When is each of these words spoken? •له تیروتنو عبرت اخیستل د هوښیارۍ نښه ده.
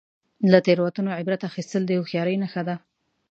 •له 0.51 0.59
تیروتنو 0.65 1.15
عبرت 1.19 1.41
اخیستل 1.49 1.81
د 1.85 1.91
هوښیارۍ 1.99 2.35
نښه 2.43 2.61
ده. 2.67 2.75